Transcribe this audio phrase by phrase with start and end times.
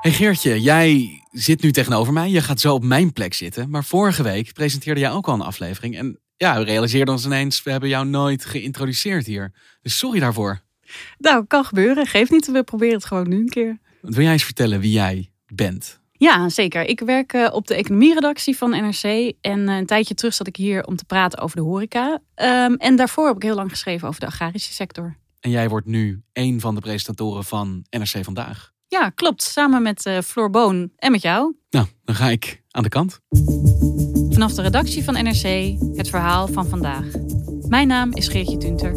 [0.00, 2.30] Hey Geertje, jij zit nu tegenover mij.
[2.30, 3.70] Je gaat zo op mijn plek zitten.
[3.70, 5.96] Maar vorige week presenteerde jij ook al een aflevering.
[5.96, 9.52] En ja, we realiseerden ons ineens, we hebben jou nooit geïntroduceerd hier.
[9.82, 10.60] Dus sorry daarvoor.
[11.18, 12.06] Nou, kan gebeuren.
[12.06, 13.78] Geef niet, we proberen het gewoon nu een keer.
[14.00, 16.00] Wil jij eens vertellen wie jij bent?
[16.12, 16.82] Ja, zeker.
[16.82, 19.32] Ik werk eh, op de economieredactie van NRC.
[19.40, 22.20] En eh, een tijdje terug zat ik hier om te praten over de horeca.
[22.34, 25.16] Ehm, en daarvoor heb ik heel lang geschreven over de agrarische sector.
[25.46, 28.72] En jij wordt nu een van de presentatoren van NRC Vandaag.
[28.88, 29.42] Ja, klopt.
[29.42, 31.54] Samen met uh, Floor Boon en met jou.
[31.70, 33.20] Nou, dan ga ik aan de kant.
[34.30, 37.04] Vanaf de redactie van NRC, het verhaal van vandaag.
[37.68, 38.92] Mijn naam is Geertje Tunter.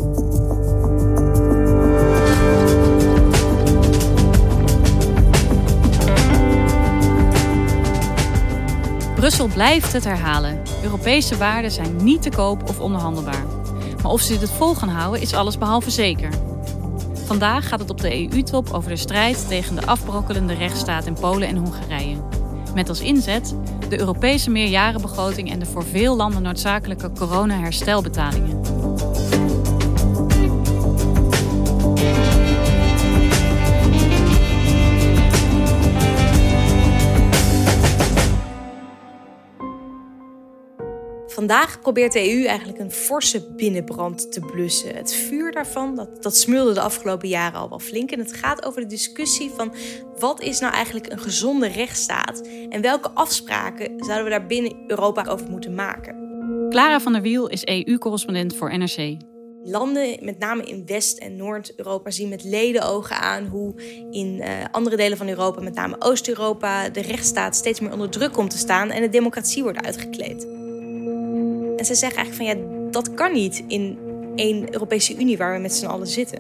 [9.16, 10.62] Brussel blijft het herhalen.
[10.84, 13.59] Europese waarden zijn niet te koop of onderhandelbaar.
[14.02, 16.30] Maar of ze dit vol gaan houden is alles behalve zeker.
[17.26, 21.48] Vandaag gaat het op de EU-top over de strijd tegen de afbrokkelende rechtsstaat in Polen
[21.48, 22.18] en Hongarije.
[22.74, 23.56] Met als inzet
[23.90, 28.62] de Europese meerjarenbegroting en de voor veel landen noodzakelijke corona-herstelbetalingen.
[41.40, 44.96] Vandaag probeert de EU eigenlijk een forse binnenbrand te blussen.
[44.96, 48.12] Het vuur daarvan, dat, dat smeulde de afgelopen jaren al wel flink.
[48.12, 49.74] En het gaat over de discussie van
[50.18, 52.48] wat is nou eigenlijk een gezonde rechtsstaat?
[52.70, 56.16] En welke afspraken zouden we daar binnen Europa over moeten maken?
[56.70, 59.18] Clara van der Wiel is EU-correspondent voor NRC.
[59.64, 63.74] Landen, met name in West- en Noord-Europa, zien met ledenogen aan hoe
[64.12, 68.34] in uh, andere delen van Europa, met name Oost-Europa, de rechtsstaat steeds meer onder druk
[68.34, 70.59] komt te staan en de democratie wordt uitgekleed.
[71.80, 73.98] En ze zeggen eigenlijk van ja, dat kan niet in
[74.36, 76.40] één Europese Unie waar we met z'n allen zitten.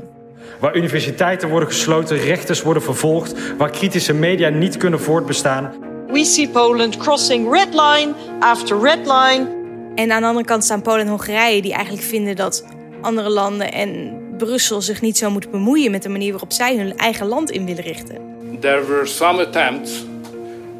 [0.59, 5.73] Waar universiteiten worden gesloten, rechters worden vervolgd, waar kritische media niet kunnen voortbestaan.
[6.07, 9.47] We see Poland crossing red line after red line.
[9.95, 12.65] En aan de andere kant staan Polen en Hongarije die eigenlijk vinden dat
[13.01, 16.97] andere landen en Brussel zich niet zo moeten bemoeien met de manier waarop zij hun
[16.97, 18.17] eigen land in willen richten.
[18.59, 20.05] There were some attempts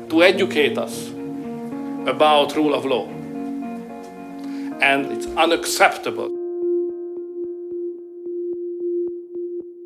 [0.07, 0.93] to educate us
[2.05, 3.18] about rule of law.
[4.79, 6.37] And it's unacceptable.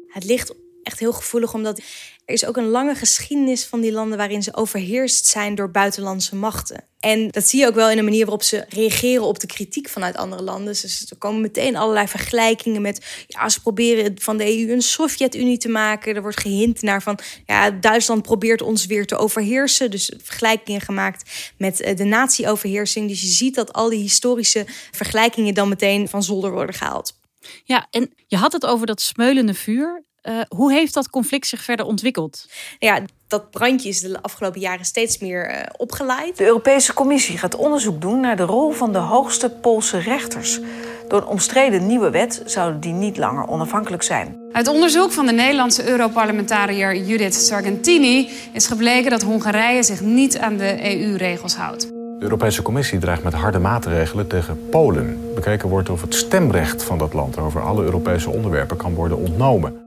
[0.07, 1.81] Het ligt echt heel gevoelig, omdat
[2.25, 6.35] er is ook een lange geschiedenis van die landen waarin ze overheerst zijn door buitenlandse
[6.35, 6.83] machten.
[6.99, 9.89] En dat zie je ook wel in de manier waarop ze reageren op de kritiek
[9.89, 10.73] vanuit andere landen.
[10.81, 15.57] Dus er komen meteen allerlei vergelijkingen met, ja, ze proberen van de EU een Sovjet-Unie
[15.57, 16.15] te maken.
[16.15, 19.91] Er wordt gehint naar van, ja, Duitsland probeert ons weer te overheersen.
[19.91, 23.07] Dus vergelijkingen gemaakt met eh, de nazi-overheersing.
[23.09, 27.19] Dus je ziet dat al die historische vergelijkingen dan meteen van zolder worden gehaald.
[27.63, 30.03] Ja, en je had het over dat smeulende vuur.
[30.29, 32.47] Uh, hoe heeft dat conflict zich verder ontwikkeld?
[32.79, 36.37] Ja, dat brandje is de afgelopen jaren steeds meer uh, opgeleid.
[36.37, 40.59] De Europese Commissie gaat onderzoek doen naar de rol van de hoogste Poolse rechters.
[41.07, 44.37] Door een omstreden nieuwe wet zouden die niet langer onafhankelijk zijn.
[44.51, 50.57] Uit onderzoek van de Nederlandse Europarlementariër Judith Sargentini is gebleken dat Hongarije zich niet aan
[50.57, 51.87] de EU-regels houdt.
[51.89, 55.33] De Europese Commissie dreigt met harde maatregelen tegen Polen.
[55.35, 59.82] Bekeken wordt of het stemrecht van dat land over alle Europese onderwerpen kan worden ontnomen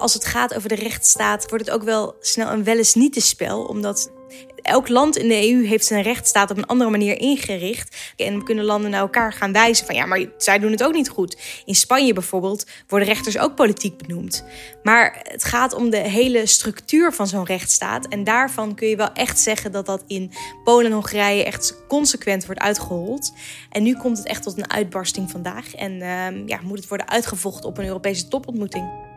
[0.00, 3.12] als het gaat over de rechtsstaat, wordt het ook wel snel een wel eens niet
[3.12, 3.64] te spel.
[3.64, 4.10] Omdat
[4.62, 7.96] elk land in de EU heeft zijn rechtsstaat op een andere manier ingericht.
[8.16, 11.08] En kunnen landen naar elkaar gaan wijzen van ja, maar zij doen het ook niet
[11.08, 11.36] goed.
[11.64, 14.44] In Spanje bijvoorbeeld worden rechters ook politiek benoemd.
[14.82, 18.08] Maar het gaat om de hele structuur van zo'n rechtsstaat.
[18.08, 20.32] En daarvan kun je wel echt zeggen dat dat in
[20.64, 23.32] Polen en Hongarije echt consequent wordt uitgehold.
[23.70, 25.74] En nu komt het echt tot een uitbarsting vandaag.
[25.74, 29.09] En uh, ja, moet het worden uitgevochten op een Europese topontmoeting.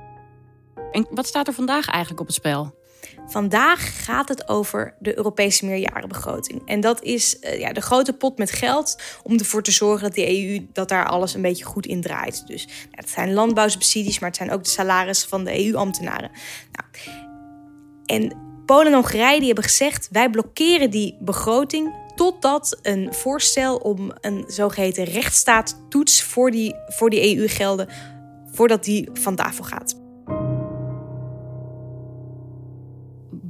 [0.93, 2.81] En wat staat er vandaag eigenlijk op het spel?
[3.27, 6.61] Vandaag gaat het over de Europese meerjarenbegroting.
[6.65, 10.15] En dat is uh, ja, de grote pot met geld om ervoor te zorgen dat
[10.15, 12.47] de EU dat daar alles een beetje goed in draait.
[12.47, 16.31] Dus ja, het zijn landbouwsubsidies, maar het zijn ook de salarissen van de EU-ambtenaren.
[16.71, 16.87] Nou,
[18.05, 24.11] en Polen en Hongarije die hebben gezegd: wij blokkeren die begroting totdat een voorstel om
[24.21, 27.87] een zogeheten rechtsstaattoets voor die, voor die EU-gelden
[28.51, 30.02] voordat die van tafel gaat.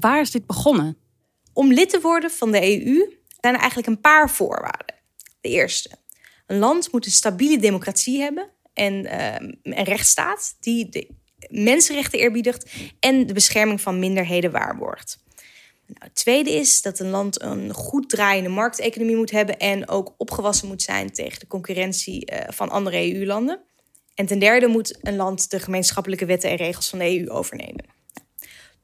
[0.04, 0.98] Waar is dit begonnen?
[1.54, 4.96] Om lid te worden van de EU zijn er eigenlijk een paar voorwaarden.
[5.42, 5.90] De eerste,
[6.48, 11.08] een land moet een stabiele democratie hebben en uh, een rechtsstaat die de
[11.50, 15.24] mensenrechten eerbiedigt en de bescherming van minderheden waarborgt.
[15.86, 20.14] Nou, het tweede is dat een land een goed draaiende markteconomie moet hebben en ook
[20.18, 23.60] opgewassen moet zijn tegen de concurrentie uh, van andere EU-landen.
[24.16, 28.02] En ten derde moet een land de gemeenschappelijke wetten en regels van de EU overnemen.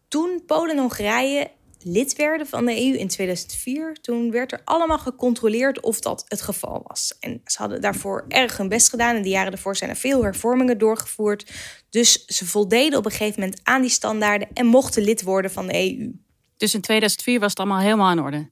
[0.09, 1.51] Toen Polen en Hongarije
[1.83, 6.41] lid werden van de EU in 2004, toen werd er allemaal gecontroleerd of dat het
[6.41, 7.17] geval was.
[7.19, 9.15] En ze hadden daarvoor erg hun best gedaan.
[9.15, 11.51] En de jaren daarvoor zijn er veel hervormingen doorgevoerd.
[11.89, 15.67] Dus ze voldeden op een gegeven moment aan die standaarden en mochten lid worden van
[15.67, 16.11] de EU.
[16.57, 18.49] Dus in 2004 was het allemaal helemaal in orde?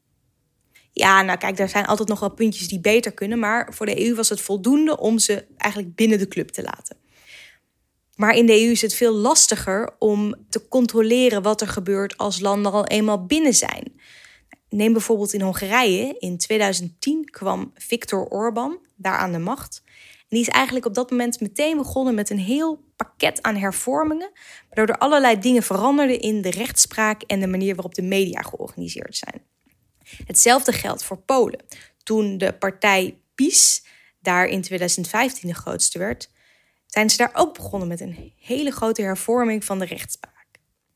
[0.91, 3.39] Ja, nou kijk, er zijn altijd nog wel puntjes die beter kunnen.
[3.39, 6.97] Maar voor de EU was het voldoende om ze eigenlijk binnen de club te laten.
[8.17, 12.39] Maar in de EU is het veel lastiger om te controleren wat er gebeurt als
[12.39, 13.93] landen al eenmaal binnen zijn.
[14.69, 16.15] Neem bijvoorbeeld in Hongarije.
[16.19, 19.81] In 2010 kwam Viktor Orbán daar aan de macht.
[20.19, 24.31] En die is eigenlijk op dat moment meteen begonnen met een heel pakket aan hervormingen,
[24.69, 29.15] waardoor er allerlei dingen veranderden in de rechtspraak en de manier waarop de media georganiseerd
[29.15, 29.41] zijn.
[30.25, 31.63] Hetzelfde geldt voor Polen.
[32.03, 33.83] Toen de partij PiS
[34.19, 36.29] daar in 2015 de grootste werd,
[36.87, 40.47] zijn ze daar ook begonnen met een hele grote hervorming van de rechtspraak.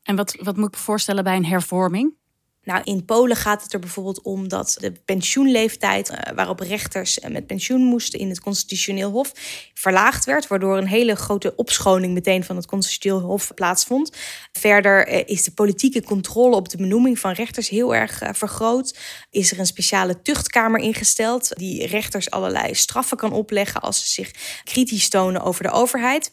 [0.03, 2.13] En wat, wat moet ik me voorstellen bij een hervorming?
[2.63, 7.29] Nou, in Polen gaat het er bijvoorbeeld om dat de pensioenleeftijd uh, waarop rechters uh,
[7.29, 9.31] met pensioen moesten in het constitutioneel hof
[9.73, 14.17] verlaagd werd, waardoor een hele grote opschoning meteen van het constitutioneel hof plaatsvond.
[14.51, 18.97] Verder uh, is de politieke controle op de benoeming van rechters heel erg vergroot.
[19.29, 24.31] Is er een speciale tuchtkamer ingesteld die rechters allerlei straffen kan opleggen als ze zich
[24.63, 26.31] kritisch tonen over de overheid.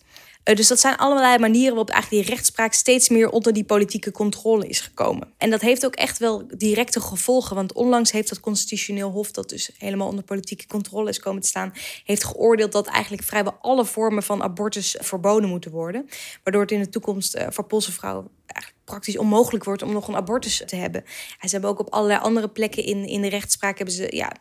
[0.48, 4.10] Uh, dus dat zijn allerlei manieren waarop eigenlijk die rechtspraak steeds meer onder die politieke
[4.10, 5.32] controle is gekomen.
[5.36, 7.56] En dat heeft ook echt wel directe gevolgen.
[7.56, 11.48] Want onlangs heeft het Constitutioneel Hof, dat dus helemaal onder politieke controle is komen te
[11.48, 11.72] staan,
[12.04, 16.08] heeft geoordeeld dat eigenlijk vrijwel alle vormen van abortus verboden moeten worden.
[16.42, 20.08] Waardoor het in de toekomst uh, voor Poolse vrouwen eigenlijk praktisch onmogelijk wordt om nog
[20.08, 21.04] een abortus te hebben.
[21.40, 24.32] En ze hebben ook op allerlei andere plekken in, in de rechtspraak hebben ze ja,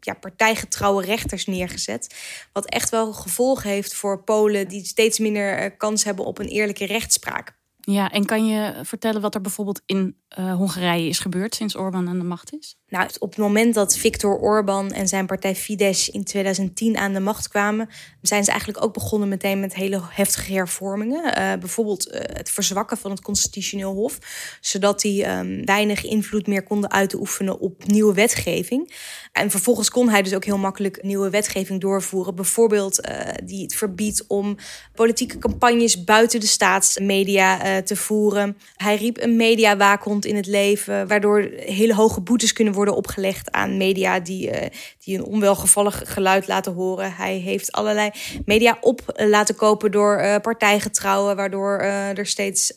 [0.00, 2.14] ja, partijgetrouwe rechters neergezet.
[2.52, 6.48] Wat echt wel gevolgen heeft voor Polen die steeds minder eh, kans hebben op een
[6.48, 7.58] eerlijke rechtspraak.
[7.80, 12.08] Ja, en kan je vertellen wat er bijvoorbeeld in uh, Hongarije is gebeurd sinds Orbán
[12.08, 12.78] aan de macht is?
[12.90, 17.20] Nou, op het moment dat Viktor Orbán en zijn partij Fidesz in 2010 aan de
[17.20, 17.88] macht kwamen,
[18.22, 21.24] zijn ze eigenlijk ook begonnen meteen met hele heftige hervormingen.
[21.24, 24.18] Uh, bijvoorbeeld uh, het verzwakken van het constitutioneel hof,
[24.60, 28.94] zodat die um, weinig invloed meer konden uitoefenen op nieuwe wetgeving.
[29.32, 32.34] En vervolgens kon hij dus ook heel makkelijk nieuwe wetgeving doorvoeren.
[32.34, 33.08] Bijvoorbeeld
[33.44, 34.56] die het verbiedt om
[34.94, 38.56] politieke campagnes buiten de staatsmedia te voeren.
[38.76, 39.36] Hij riep een
[40.24, 44.66] in het leven, waardoor hele hoge boetes kunnen worden opgelegd aan media die, uh,
[44.98, 47.12] die een onwelgevallig geluid laten horen.
[47.12, 48.10] Hij heeft allerlei
[48.44, 52.72] media op laten kopen door uh, partijgetrouwen, waardoor er steeds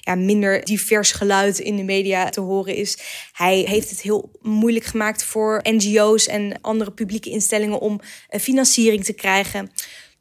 [0.00, 2.98] ja, minder divers geluid in de media te horen is.
[3.32, 9.12] Hij heeft het heel moeilijk gemaakt voor NGO's en andere publieke instellingen om financiering te
[9.12, 9.70] krijgen.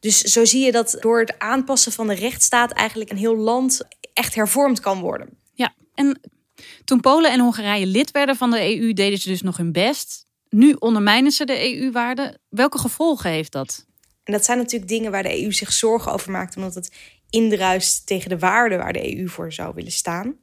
[0.06, 3.82] Dus zo zie je dat door het aanpassen van de rechtsstaat eigenlijk een heel land
[4.14, 5.30] echt hervormd kan worden.
[5.54, 6.20] Ja, en
[6.84, 10.26] toen Polen en Hongarije lid werden van de EU, deden ze dus nog hun best.
[10.50, 12.42] Nu ondermijnen ze de EU-waarden.
[12.50, 13.86] Welke gevolgen heeft dat?
[14.24, 16.92] En dat zijn natuurlijk dingen waar de EU zich zorgen over maakt, omdat het
[17.30, 20.28] indruist tegen de waarden waar de EU voor zou willen staan.
[20.28, 20.34] Uh,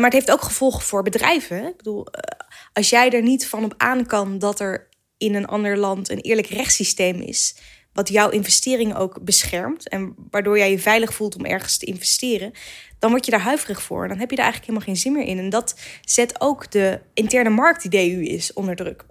[0.00, 1.66] maar het heeft ook gevolgen voor bedrijven.
[1.66, 2.40] Ik bedoel, uh,
[2.72, 6.20] als jij er niet van op aan kan dat er in een ander land een
[6.20, 7.56] eerlijk rechtssysteem is,
[7.96, 12.52] wat jouw investeringen ook beschermt en waardoor jij je veilig voelt om ergens te investeren,
[12.98, 14.08] dan word je daar huiverig voor.
[14.08, 15.38] Dan heb je daar eigenlijk helemaal geen zin meer in.
[15.38, 19.04] En dat zet ook de interne markt die de EU is onder druk.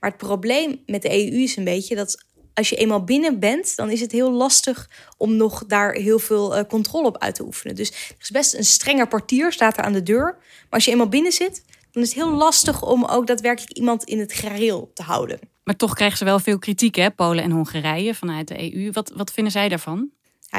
[0.00, 3.76] Maar het probleem met de EU is een beetje dat als je eenmaal binnen bent,
[3.76, 7.44] dan is het heel lastig om nog daar heel veel uh, controle op uit te
[7.44, 7.74] oefenen.
[7.74, 10.36] Dus er is best een strenger portier, staat er aan de deur.
[10.38, 14.04] Maar als je eenmaal binnen zit, dan is het heel lastig om ook daadwerkelijk iemand
[14.04, 15.38] in het gareel te houden.
[15.66, 18.90] Maar toch krijgen ze wel veel kritiek, hè, Polen en Hongarije vanuit de EU.
[18.92, 20.10] Wat, wat vinden zij daarvan?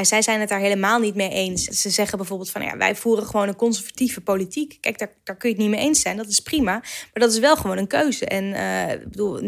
[0.06, 1.64] Zij zijn het daar helemaal niet mee eens.
[1.64, 4.78] Ze zeggen bijvoorbeeld van ja, wij voeren gewoon een conservatieve politiek.
[4.82, 6.18] Kijk, daar, daar kun je het niet mee eens zijn.
[6.18, 6.72] Dat is prima.
[6.72, 8.26] Maar dat is wel gewoon een keuze.
[8.26, 9.40] En uh, bedoel,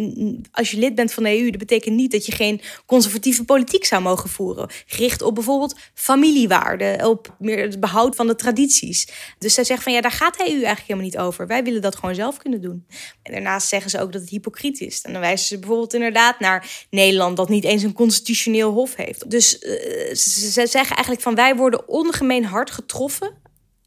[0.51, 3.85] als je lid bent van de EU, dat betekent niet dat je geen conservatieve politiek
[3.85, 4.69] zou mogen voeren.
[4.85, 9.07] Gericht op bijvoorbeeld familiewaarden, op meer het behoud van de tradities.
[9.37, 11.47] Dus zij zeggen van ja, daar gaat de EU eigenlijk helemaal niet over.
[11.47, 12.85] Wij willen dat gewoon zelf kunnen doen.
[13.23, 15.01] En daarnaast zeggen ze ook dat het hypocriet is.
[15.01, 19.29] En dan wijzen ze bijvoorbeeld inderdaad naar Nederland, dat niet eens een constitutioneel hof heeft.
[19.29, 19.69] Dus uh,
[20.15, 23.31] ze Ze zeggen eigenlijk van wij worden ongemeen hard getroffen.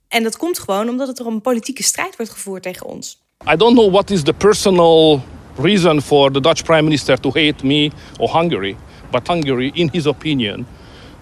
[0.08, 3.20] En dat komt gewoon omdat er een politieke strijd wordt gevoerd tegen ons.
[3.52, 5.20] I don't know what is the personal
[5.56, 8.76] reason for the Dutch prime minister to hate me or Hungary,
[9.10, 10.66] but Hungary, in his opinion,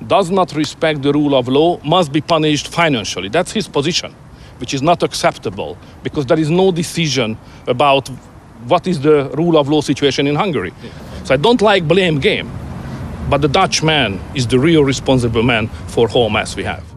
[0.06, 3.28] does not respect the rule of law, must be punished financially.
[3.28, 4.14] That's his position,
[4.58, 8.10] which is not acceptable because there is no decision about
[8.66, 10.72] what is the rule of law situation in Hungary.
[11.24, 12.50] So I don't like blame game,
[13.30, 16.89] but the Dutch man is the real responsible man for whole mess we have.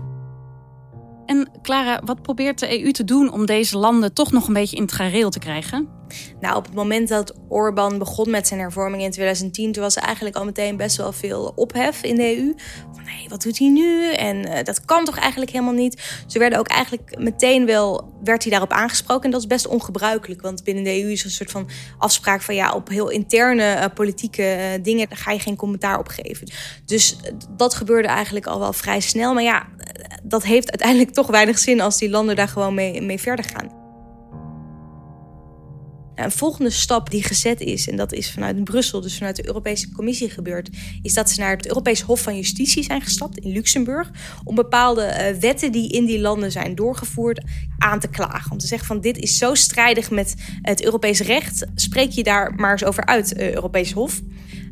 [1.25, 4.75] En Clara, wat probeert de EU te doen om deze landen toch nog een beetje
[4.75, 6.01] in het gareel te krijgen?
[6.39, 10.03] Nou, op het moment dat Orbán begon met zijn hervorming in 2010, toen was er
[10.03, 12.53] eigenlijk al meteen best wel veel ophef in de EU.
[12.93, 14.13] Van hé, wat doet hij nu?
[14.13, 16.23] En uh, dat kan toch eigenlijk helemaal niet?
[16.27, 19.23] Ze werden ook eigenlijk meteen wel, werd hij daarop aangesproken.
[19.23, 22.55] En dat is best ongebruikelijk, want binnen de EU is een soort van afspraak van
[22.55, 26.47] ja, op heel interne uh, politieke uh, dingen ga je geen commentaar op geven.
[26.85, 27.17] Dus
[27.49, 29.33] dat gebeurde eigenlijk al wel vrij snel.
[29.33, 29.67] Maar ja,
[30.23, 33.81] dat heeft uiteindelijk toch weinig zin als die landen daar gewoon mee, mee verder gaan.
[36.15, 39.47] Nou, een volgende stap die gezet is, en dat is vanuit Brussel, dus vanuit de
[39.47, 40.69] Europese Commissie gebeurd,
[41.01, 44.11] is dat ze naar het Europees Hof van Justitie zijn gestapt in Luxemburg
[44.43, 47.43] om bepaalde uh, wetten die in die landen zijn doorgevoerd
[47.77, 48.51] aan te klagen.
[48.51, 52.53] Om te zeggen van dit is zo strijdig met het Europees recht, spreek je daar
[52.55, 54.21] maar eens over uit, uh, Europees Hof.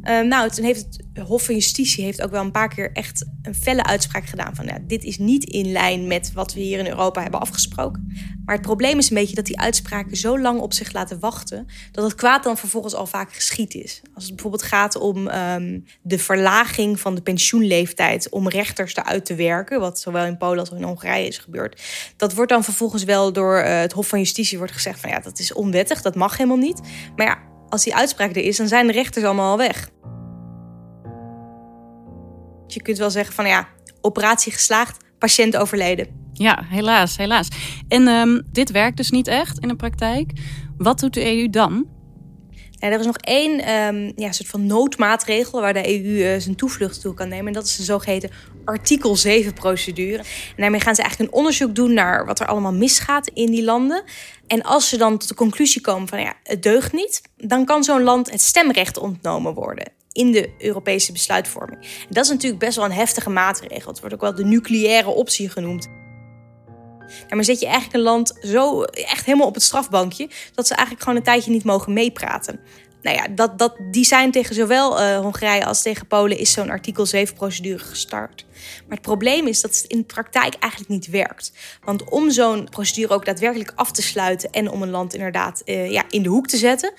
[0.03, 3.25] Uh, nou, toen heeft het Hof van Justitie heeft ook wel een paar keer echt
[3.41, 6.79] een felle uitspraak gedaan van ja, dit is niet in lijn met wat we hier
[6.79, 8.11] in Europa hebben afgesproken.
[8.45, 11.67] Maar het probleem is een beetje dat die uitspraken zo lang op zich laten wachten
[11.91, 14.01] dat het kwaad dan vervolgens al vaak geschied is.
[14.13, 19.35] Als het bijvoorbeeld gaat om um, de verlaging van de pensioenleeftijd om rechters eruit te
[19.35, 21.81] werken, wat zowel in Polen als in Hongarije is gebeurd,
[22.17, 25.19] dat wordt dan vervolgens wel door uh, het Hof van Justitie wordt gezegd van ja,
[25.19, 26.81] dat is onwettig, dat mag helemaal niet.
[27.15, 29.89] Maar ja, als die uitspraak er is, dan zijn de rechters allemaal al weg.
[32.67, 33.67] Je kunt wel zeggen van ja,
[34.01, 36.19] operatie geslaagd, patiënt overleden.
[36.33, 37.47] Ja, helaas, helaas.
[37.87, 40.31] En um, dit werkt dus niet echt in de praktijk.
[40.77, 41.85] Wat doet de EU dan?
[42.81, 46.55] Ja, er is nog één um, ja, soort van noodmaatregel waar de EU uh, zijn
[46.55, 47.47] toevlucht toe kan nemen.
[47.47, 48.29] En dat is de zogeheten
[48.65, 50.17] artikel 7 procedure.
[50.17, 53.63] En daarmee gaan ze eigenlijk een onderzoek doen naar wat er allemaal misgaat in die
[53.63, 54.03] landen.
[54.47, 57.83] En als ze dan tot de conclusie komen van ja, het deugt niet, dan kan
[57.83, 62.05] zo'n land het stemrecht ontnomen worden in de Europese besluitvorming.
[62.09, 63.91] Dat is natuurlijk best wel een heftige maatregel.
[63.91, 65.87] Het wordt ook wel de nucleaire optie genoemd.
[67.27, 71.03] Daarmee zet je eigenlijk een land zo echt helemaal op het strafbankje dat ze eigenlijk
[71.03, 72.59] gewoon een tijdje niet mogen meepraten.
[73.01, 76.69] Nou ja, dat, dat, die zijn tegen zowel uh, Hongarije als tegen Polen is zo'n
[76.69, 78.45] artikel 7 procedure gestart.
[78.87, 81.51] Maar het probleem is dat het in de praktijk eigenlijk niet werkt.
[81.83, 85.91] Want om zo'n procedure ook daadwerkelijk af te sluiten en om een land inderdaad uh,
[85.91, 86.93] ja, in de hoek te zetten,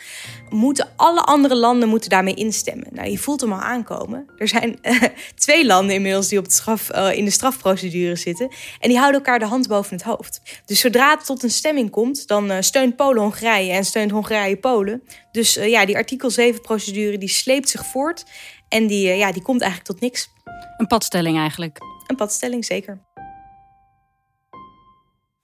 [0.50, 2.86] moeten alle andere landen moeten daarmee instemmen.
[2.90, 4.26] Nou, je voelt hem al aankomen.
[4.38, 5.02] Er zijn uh,
[5.34, 6.46] twee landen inmiddels die op
[6.94, 8.48] uh, in de strafprocedure zitten.
[8.80, 10.40] En die houden elkaar de hand boven het hoofd.
[10.66, 15.02] Dus zodra het tot een stemming komt, dan steunt Polen Hongarije en steunt Hongarije Polen.
[15.32, 18.24] Dus ja, die artikel 7 procedure die sleept zich voort.
[18.72, 20.28] En die, ja, die komt eigenlijk tot niks.
[20.76, 21.78] Een padstelling eigenlijk.
[22.06, 23.00] Een padstelling, zeker.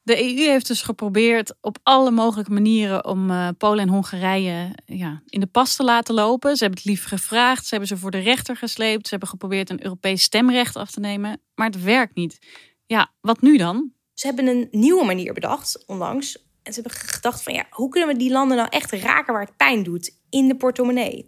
[0.02, 5.23] De EU heeft dus geprobeerd op alle mogelijke manieren om uh, Polen en Hongarije ja,
[5.26, 6.56] in de pas te laten lopen.
[6.56, 9.70] Ze hebben het lief gevraagd, ze hebben ze voor de rechter gesleept, ze hebben geprobeerd
[9.70, 12.38] een Europees stemrecht af te nemen, maar het werkt niet.
[12.87, 13.92] Ja, wat nu dan?
[14.14, 16.47] Ze hebben een nieuwe manier bedacht, onlangs.
[16.62, 19.44] En ze hebben gedacht van ja, hoe kunnen we die landen nou echt raken waar
[19.44, 20.16] het pijn doet?
[20.30, 21.26] In de portemonnee.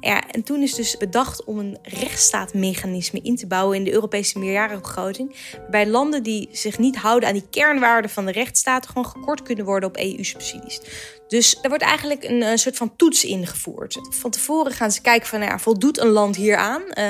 [0.00, 4.38] Ja, en toen is dus bedacht om een rechtsstaatmechanisme in te bouwen in de Europese
[4.38, 5.36] meerjarenbegroting.
[5.58, 9.64] Waarbij landen die zich niet houden aan die kernwaarden van de rechtsstaat gewoon gekort kunnen
[9.64, 10.80] worden op EU-subsidies.
[11.32, 13.98] Dus er wordt eigenlijk een, een, soort van toets ingevoerd.
[14.10, 16.82] Van tevoren gaan ze kijken van, nou ja, voldoet een land hieraan?
[16.82, 17.04] Uh,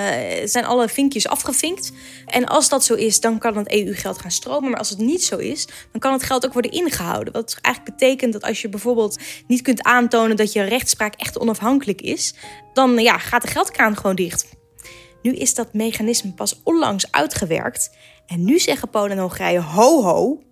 [0.45, 1.93] zijn alle vinkjes afgevinkt?
[2.27, 4.71] En als dat zo is, dan kan het EU-geld gaan stromen.
[4.71, 7.33] Maar als het niet zo is, dan kan het geld ook worden ingehouden.
[7.33, 12.01] Wat eigenlijk betekent dat als je bijvoorbeeld niet kunt aantonen dat je rechtspraak echt onafhankelijk
[12.01, 12.35] is,
[12.73, 14.57] dan ja, gaat de geldkraan gewoon dicht.
[15.23, 17.97] Nu is dat mechanisme pas onlangs uitgewerkt.
[18.27, 20.43] En nu zeggen Polen en Hongarije: ho ho,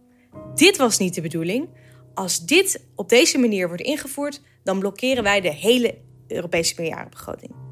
[0.55, 1.69] dit was niet de bedoeling.
[2.15, 7.70] Als dit op deze manier wordt ingevoerd, dan blokkeren wij de hele Europese meerjarenbegroting.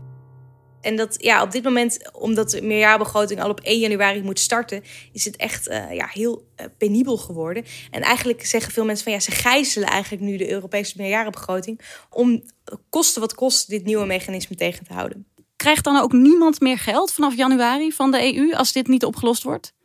[0.80, 4.82] En dat ja, op dit moment, omdat de meerjarenbegroting al op 1 januari moet starten,
[5.12, 7.64] is het echt uh, ja, heel uh, penibel geworden.
[7.90, 11.80] En eigenlijk zeggen veel mensen van ja, ze gijzelen eigenlijk nu de Europese meerjarenbegroting
[12.11, 12.42] om
[12.88, 15.26] kosten wat kost dit nieuwe mechanisme tegen te houden.
[15.56, 19.42] Krijgt dan ook niemand meer geld vanaf januari van de EU als dit niet opgelost
[19.42, 19.76] wordt?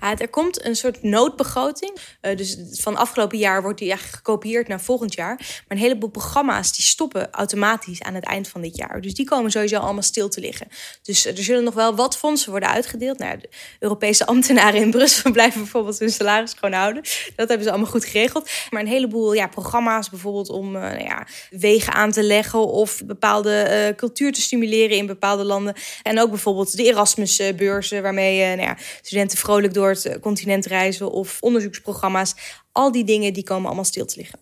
[0.00, 1.98] Er komt een soort noodbegroting.
[2.22, 5.36] Uh, dus van afgelopen jaar wordt die eigenlijk gekopieerd naar volgend jaar.
[5.36, 9.00] Maar een heleboel programma's die stoppen automatisch aan het eind van dit jaar.
[9.00, 10.68] Dus die komen sowieso allemaal stil te liggen.
[11.02, 13.18] Dus er zullen nog wel wat fondsen worden uitgedeeld.
[13.18, 17.02] Nou, de Europese ambtenaren in Brussel blijven bijvoorbeeld hun salaris gewoon houden.
[17.36, 18.50] Dat hebben ze allemaal goed geregeld.
[18.70, 23.02] Maar een heleboel ja, programma's bijvoorbeeld om uh, nou ja, wegen aan te leggen of
[23.04, 25.74] bepaalde cultuur te stimuleren in bepaalde landen.
[26.02, 31.36] En ook bijvoorbeeld de Erasmusbeurzen, waarmee nou ja, studenten vrolijk door eh, continent reizen of
[31.40, 32.34] onderzoeksprogramma's.
[32.72, 34.38] Al die dingen die komen allemaal stil te liggen.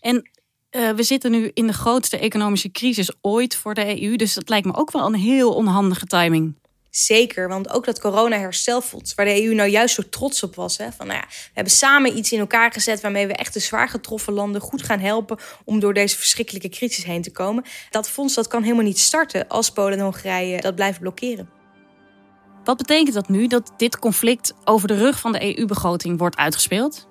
[0.00, 0.30] En
[0.70, 4.16] uh, we zitten nu in de grootste economische crisis ooit voor de EU.
[4.16, 6.54] Dus dat lijkt me ook wel een heel onhandige timing.
[6.90, 10.76] Zeker, want ook dat corona-herstelfonds, waar de EU nou juist zo trots op was.
[10.76, 13.60] Hè, van, nou ja, we hebben samen iets in elkaar gezet waarmee we echt de
[13.60, 17.64] zwaar getroffen landen goed gaan helpen om door deze verschrikkelijke crisis heen te komen.
[17.90, 21.61] Dat fonds dat kan helemaal niet starten als Polen en Hongarije dat blijven blokkeren.
[22.64, 27.10] Wat betekent dat nu dat dit conflict over de rug van de EU-begroting wordt uitgespeeld?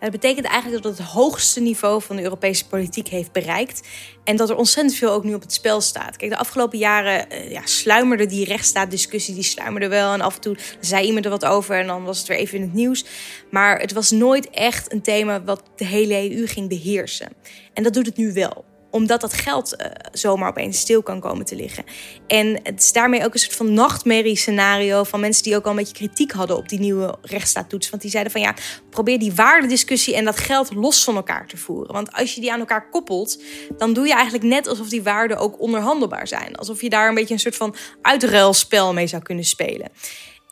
[0.00, 3.88] Dat betekent eigenlijk dat het het hoogste niveau van de Europese politiek heeft bereikt.
[4.24, 6.16] En dat er ontzettend veel ook nu op het spel staat.
[6.16, 10.12] Kijk, de afgelopen jaren uh, ja, sluimerde die rechtsstaatdiscussie, die sluimerde wel.
[10.12, 12.56] En af en toe zei iemand er wat over en dan was het weer even
[12.56, 13.04] in het nieuws.
[13.50, 17.32] Maar het was nooit echt een thema wat de hele EU ging beheersen.
[17.72, 21.44] En dat doet het nu wel omdat dat geld uh, zomaar opeens stil kan komen
[21.44, 21.84] te liggen.
[22.26, 25.76] En het is daarmee ook een soort van nachtmerrie-scenario van mensen die ook al een
[25.76, 27.90] beetje kritiek hadden op die nieuwe rechtsstaattoets.
[27.90, 28.54] Want die zeiden van ja,
[28.90, 31.92] probeer die waardediscussie en dat geld los van elkaar te voeren.
[31.92, 33.42] Want als je die aan elkaar koppelt,
[33.76, 36.56] dan doe je eigenlijk net alsof die waarden ook onderhandelbaar zijn.
[36.56, 39.90] Alsof je daar een beetje een soort van uitruilspel mee zou kunnen spelen.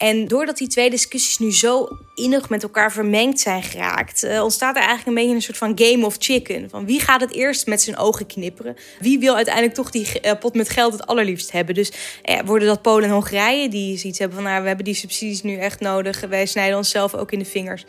[0.00, 4.76] En doordat die twee discussies nu zo innig met elkaar vermengd zijn geraakt, uh, ontstaat
[4.76, 6.70] er eigenlijk een beetje een soort van game of chicken.
[6.70, 8.76] Van wie gaat het eerst met zijn ogen knipperen?
[9.00, 11.74] Wie wil uiteindelijk toch die uh, pot met geld het allerliefst hebben?
[11.74, 11.92] Dus
[12.24, 15.42] uh, worden dat Polen en Hongarije die zoiets hebben van, nou, we hebben die subsidies
[15.42, 16.20] nu echt nodig.
[16.20, 17.84] Wij snijden onszelf ook in de vingers.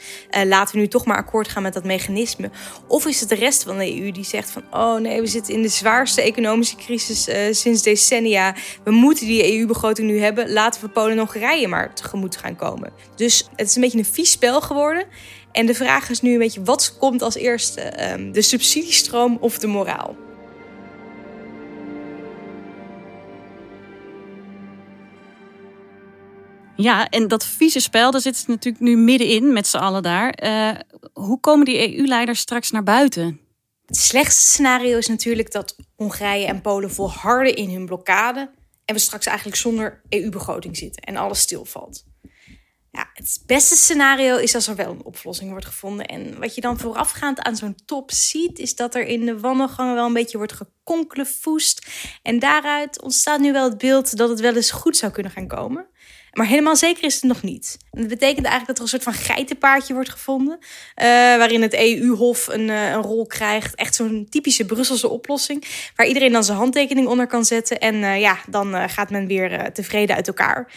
[0.46, 2.50] laten we nu toch maar akkoord gaan met dat mechanisme.
[2.88, 5.53] Of is het de rest van de EU die zegt van, oh nee, we zitten
[5.53, 8.56] in de zwaarste economische crisis sinds decennia.
[8.84, 10.51] We moeten die EU-begroting nu hebben.
[10.51, 12.93] Laten we Polen en Hongarije maar tegemoet gaan komen.
[13.15, 15.05] Dus het is een beetje een vies spel geworden.
[15.51, 18.11] En de vraag is nu een beetje, wat komt als eerste?
[18.11, 20.16] Um, de subsidiestroom of de moraal?
[26.75, 30.44] Ja, en dat vieze spel, daar zitten ze natuurlijk nu middenin met z'n allen daar.
[30.44, 30.72] Uh,
[31.14, 33.40] hoe komen die EU-leiders straks naar buiten?
[33.85, 38.50] Het slechtste scenario is natuurlijk dat Hongarije en Polen volharden in hun blokkade
[38.92, 42.06] en we straks eigenlijk zonder EU-begroting zitten en alles stilvalt.
[42.92, 46.06] Ja, het beste scenario is als er wel een oplossing wordt gevonden.
[46.06, 49.96] En wat je dan voorafgaand aan zo'n top ziet, is dat er in de wandelgangen
[49.96, 51.88] wel een beetje wordt gekonkelevoest.
[52.22, 55.48] En daaruit ontstaat nu wel het beeld dat het wel eens goed zou kunnen gaan
[55.48, 55.88] komen.
[56.31, 57.77] Maar helemaal zeker is het nog niet.
[57.91, 60.57] Dat betekent eigenlijk dat er een soort van geitenpaardje wordt gevonden.
[60.61, 61.05] Uh,
[61.37, 63.75] waarin het EU-hof een, uh, een, rol krijgt.
[63.75, 65.91] Echt zo'n typische Brusselse oplossing.
[65.96, 67.79] Waar iedereen dan zijn handtekening onder kan zetten.
[67.79, 70.72] En uh, ja, dan gaat men weer tevreden uit elkaar.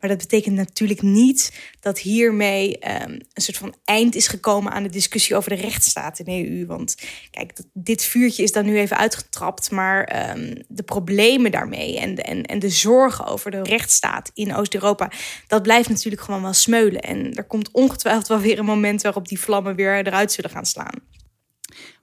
[0.00, 4.82] Maar dat betekent natuurlijk niet dat hiermee um, een soort van eind is gekomen aan
[4.82, 6.66] de discussie over de rechtsstaat in de EU.
[6.66, 6.96] Want
[7.30, 9.70] kijk, dit vuurtje is dan nu even uitgetrapt.
[9.70, 15.10] Maar um, de problemen daarmee en en, en de zorgen over de rechtsstaat in Oost-Europa,
[15.46, 17.00] dat blijft natuurlijk gewoon wel smeulen.
[17.00, 20.66] En er komt ongetwijfeld wel weer een moment waarop die vlammen weer eruit zullen gaan
[20.66, 21.09] slaan.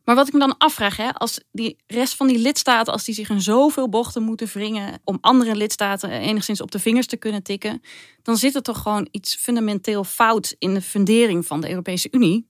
[0.03, 3.15] Maar wat ik me dan afvraag, hè, als die rest van die lidstaten, als die
[3.15, 7.43] zich in zoveel bochten moeten wringen om andere lidstaten enigszins op de vingers te kunnen
[7.43, 7.81] tikken,
[8.23, 12.47] dan zit er toch gewoon iets fundamenteel fout in de fundering van de Europese Unie.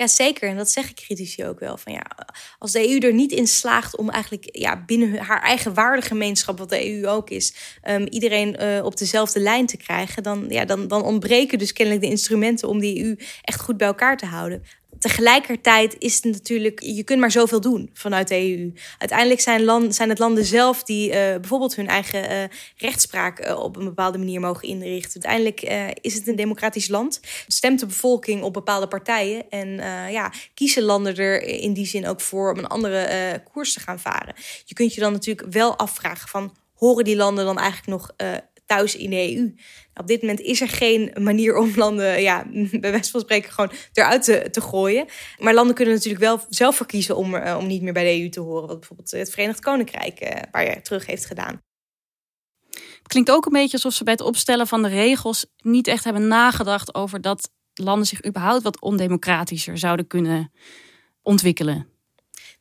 [0.00, 0.48] Ja, zeker.
[0.48, 1.76] En dat zeggen critici ook wel.
[1.76, 2.02] Van ja,
[2.58, 6.68] als de EU er niet in slaagt om eigenlijk ja, binnen haar eigen waardegemeenschap, wat
[6.68, 7.54] de EU ook is,
[7.88, 12.04] um, iedereen uh, op dezelfde lijn te krijgen, dan, ja, dan, dan ontbreken dus kennelijk
[12.04, 14.62] de instrumenten om die EU echt goed bij elkaar te houden
[15.00, 18.72] tegelijkertijd is het natuurlijk, je kunt maar zoveel doen vanuit de EU.
[18.98, 22.42] Uiteindelijk zijn, zijn het landen zelf die uh, bijvoorbeeld hun eigen uh,
[22.76, 25.22] rechtspraak uh, op een bepaalde manier mogen inrichten.
[25.22, 25.60] Uiteindelijk
[26.00, 27.20] is het een democratisch land.
[27.46, 29.68] Stemt de bevolking op bepaalde partijen en
[30.10, 34.00] ja, kiezen landen er in die zin ook voor om een andere koers te gaan
[34.00, 34.34] varen.
[34.64, 38.10] Je kunt je dan natuurlijk wel afvragen van horen die landen dan eigenlijk nog
[38.70, 39.54] thuis in de EU.
[39.94, 42.46] Op dit moment is er geen manier om landen, ja,
[42.80, 45.06] bij wijze van spreken, gewoon eruit te, te gooien.
[45.38, 48.28] Maar landen kunnen natuurlijk wel zelf verkiezen om, uh, om niet meer bij de EU
[48.28, 48.68] te horen.
[48.68, 51.62] Wat bijvoorbeeld het Verenigd Koninkrijk een paar jaar terug heeft gedaan.
[53.02, 56.28] Klinkt ook een beetje alsof ze bij het opstellen van de regels niet echt hebben
[56.28, 60.52] nagedacht over dat landen zich überhaupt wat ondemocratischer zouden kunnen
[61.22, 61.86] ontwikkelen.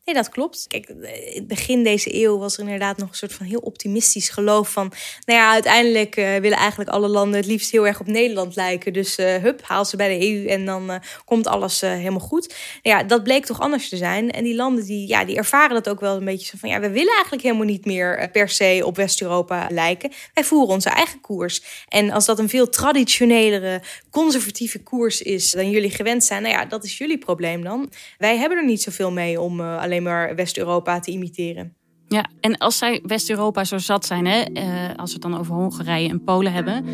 [0.09, 0.65] Nee, dat klopt.
[0.67, 0.87] Kijk,
[1.33, 4.91] in begin deze eeuw was er inderdaad nog een soort van heel optimistisch geloof van,
[5.25, 8.93] nou ja, uiteindelijk uh, willen eigenlijk alle landen het liefst heel erg op Nederland lijken.
[8.93, 12.55] Dus uh, hup, haal ze bij de EU en dan komt alles helemaal goed.
[12.83, 14.31] Nou ja, dat bleek toch anders te zijn.
[14.31, 16.79] En die landen die, ja, die ervaren dat ook wel een beetje zo van, ja,
[16.79, 20.11] we willen eigenlijk helemaal niet meer per se op West-Europa lijken.
[20.33, 21.61] Wij voeren onze eigen koers.
[21.87, 26.65] En als dat een veel traditionelere, conservatieve koers is dan jullie gewend zijn, nou ja,
[26.65, 27.91] dat is jullie probleem dan.
[28.17, 31.77] Wij hebben er niet zoveel mee om alleen maar West-Europa te imiteren.
[32.07, 35.53] Ja, en als zij West-Europa zo zat zijn, hè, uh, als we het dan over
[35.53, 36.85] Hongarije en Polen hebben,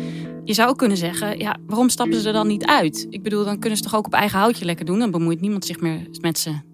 [0.44, 3.06] je zou ook kunnen zeggen, ja, waarom stappen ze er dan niet uit?
[3.10, 5.64] Ik bedoel, dan kunnen ze toch ook op eigen houtje lekker doen, dan bemoeit niemand
[5.64, 6.65] zich meer met ze.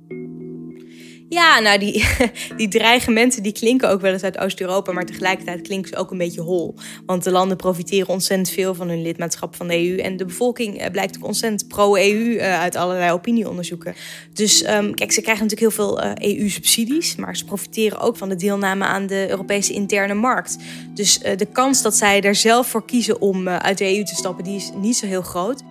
[1.33, 2.05] Ja, nou, die,
[2.57, 6.19] die dreigementen die klinken ook wel eens uit Oost-Europa, maar tegelijkertijd klinken ze ook een
[6.19, 6.75] beetje hol.
[7.07, 9.97] Want de landen profiteren ontzettend veel van hun lidmaatschap van de EU.
[9.97, 13.95] En de bevolking eh, blijkt ook ontzettend pro-EU eh, uit allerlei opinieonderzoeken.
[14.33, 18.37] Dus um, kijk, ze krijgen natuurlijk heel veel EU-subsidies, maar ze profiteren ook van de
[18.37, 20.57] deelname aan de Europese interne markt.
[20.95, 24.45] Dus de kans dat zij er zelf voor kiezen om uit de EU te stappen,
[24.45, 25.63] die is niet zo heel groot.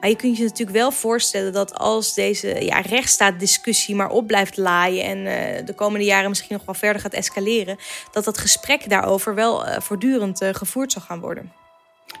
[0.00, 4.56] Maar je kunt je natuurlijk wel voorstellen dat als deze ja, rechtsstaatdiscussie maar op blijft
[4.56, 7.78] laaien en uh, de komende jaren misschien nog wel verder gaat escaleren,
[8.12, 11.52] dat dat gesprek daarover wel uh, voortdurend uh, gevoerd zal gaan worden.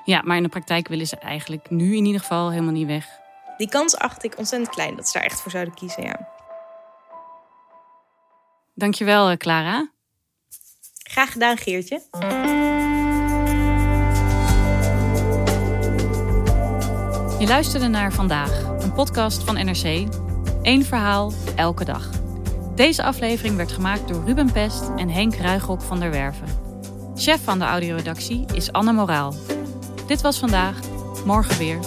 [0.04, 3.06] Ja, maar in de praktijk willen ze eigenlijk nu in ieder geval helemaal niet weg.
[3.56, 6.28] Die kans acht ik ontzettend klein dat ze daar echt voor zouden kiezen, ja.
[8.74, 9.90] Dankjewel, Clara.
[11.02, 13.06] Graag gedaan, Geertje.
[17.38, 20.08] Je luisterde naar Vandaag, een podcast van NRC.
[20.62, 22.10] Eén verhaal, elke dag.
[22.74, 26.48] Deze aflevering werd gemaakt door Ruben Pest en Henk Ruigrok van der Werven.
[27.14, 29.34] Chef van de audioredactie is Anne Moraal.
[30.06, 30.76] Dit was vandaag,
[31.24, 31.78] morgen weer.